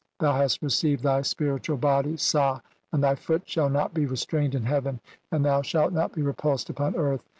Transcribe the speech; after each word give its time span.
"Thou 0.19 0.33
hast 0.33 0.63
received 0.63 1.03
thy 1.03 1.17
(2 1.19 1.21
3) 1.21 1.23
spiritual 1.27 1.77
body 1.77 2.17
(sah), 2.17 2.61
and 2.91 3.03
"thy 3.03 3.13
foot 3.13 3.47
shall 3.47 3.69
not 3.69 3.93
be 3.93 4.07
restrained 4.07 4.55
in 4.55 4.63
heaven, 4.63 4.99
and 5.31 5.45
thou 5.45 5.61
"shalt 5.61 5.93
not 5.93 6.11
be 6.11 6.23
repulsed 6.23 6.71
upon 6.71 6.95
earth. 6.95 7.21